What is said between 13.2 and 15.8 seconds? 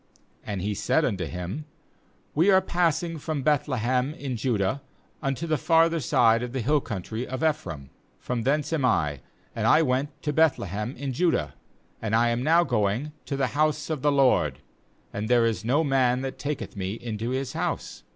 to the house of the LORD; and "there is